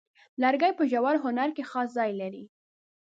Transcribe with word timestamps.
لرګی 0.41 0.71
په 0.77 0.83
ژور 0.91 1.15
هنر 1.25 1.49
کې 1.55 1.63
خاص 1.71 1.89
ځای 1.97 2.11
لري. 2.21 2.43